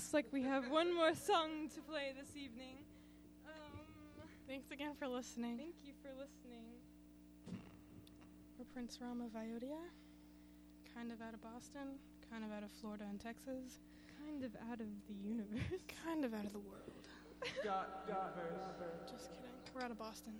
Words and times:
looks 0.00 0.14
like 0.14 0.32
we 0.32 0.40
have 0.40 0.70
one 0.70 0.94
more 0.96 1.14
song 1.14 1.68
to 1.74 1.78
play 1.82 2.14
this 2.18 2.34
evening. 2.34 2.76
Um, 3.46 3.84
Thanks 4.48 4.70
again 4.70 4.92
for 4.98 5.06
listening. 5.06 5.58
thank 5.58 5.74
you 5.84 5.92
for 6.00 6.08
listening. 6.16 6.64
We're 8.58 8.64
Prince 8.72 8.98
Rama 8.98 9.26
of 9.26 9.36
Ayodhya, 9.36 9.76
kind 10.96 11.12
of 11.12 11.20
out 11.20 11.34
of 11.34 11.42
Boston, 11.42 12.00
kind 12.32 12.44
of 12.44 12.50
out 12.50 12.62
of 12.62 12.70
Florida 12.80 13.04
and 13.10 13.20
Texas, 13.20 13.80
Kind 14.24 14.42
of 14.42 14.56
out 14.72 14.80
of 14.80 14.86
the 15.06 15.14
universe. 15.22 15.84
kind 16.02 16.24
of 16.24 16.32
out 16.32 16.46
of 16.46 16.52
the 16.54 16.60
world. 16.60 16.88
Just 19.04 19.28
kidding. 19.28 19.52
We're 19.74 19.82
out 19.82 19.90
of 19.90 19.98
Boston. 19.98 20.32